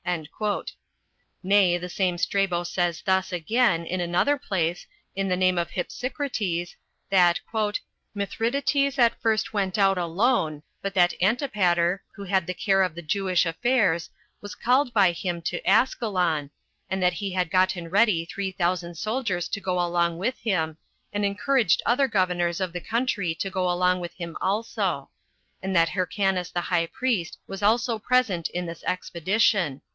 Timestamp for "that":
7.11-7.39, 10.95-11.13, 17.01-17.13, 25.75-25.89